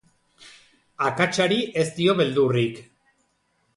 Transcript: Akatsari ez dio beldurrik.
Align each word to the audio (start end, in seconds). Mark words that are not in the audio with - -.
Akatsari 1.09 1.59
ez 1.85 1.85
dio 1.99 2.17
beldurrik. 2.23 2.85